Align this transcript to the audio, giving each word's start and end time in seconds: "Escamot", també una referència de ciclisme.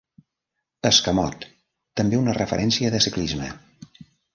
"Escamot", 0.91 1.47
també 2.03 2.21
una 2.25 2.37
referència 2.41 2.95
de 2.97 3.07
ciclisme. 3.09 3.57